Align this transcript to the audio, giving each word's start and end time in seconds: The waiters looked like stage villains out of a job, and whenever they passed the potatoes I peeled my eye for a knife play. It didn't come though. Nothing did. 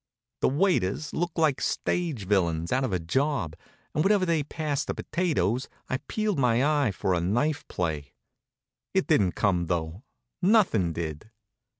The 0.39 0.49
waiters 0.49 1.13
looked 1.13 1.37
like 1.37 1.61
stage 1.61 2.25
villains 2.25 2.71
out 2.71 2.83
of 2.83 2.91
a 2.91 2.97
job, 2.97 3.55
and 3.93 4.03
whenever 4.03 4.25
they 4.25 4.41
passed 4.41 4.87
the 4.87 4.95
potatoes 4.95 5.69
I 5.89 5.97
peeled 6.07 6.39
my 6.39 6.87
eye 6.87 6.91
for 6.91 7.13
a 7.13 7.21
knife 7.21 7.63
play. 7.67 8.13
It 8.95 9.05
didn't 9.05 9.33
come 9.33 9.67
though. 9.67 10.01
Nothing 10.41 10.91
did. 10.91 11.29